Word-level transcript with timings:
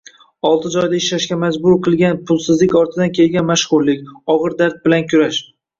Olti 0.51 0.71
joyda 0.75 0.97
ishlashga 0.99 1.37
majbur 1.43 1.77
qilgan 1.89 2.19
pulsizlik 2.31 2.75
ortidan 2.83 3.15
kelgan 3.21 3.49
mashhurlik, 3.55 4.13
og‘ir 4.37 4.63
dard 4.65 4.85
bilan 4.89 5.11
kurash 5.15 5.45